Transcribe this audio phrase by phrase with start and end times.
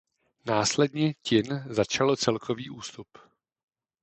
[0.45, 3.07] Následně Ťin začalo celkový ústup.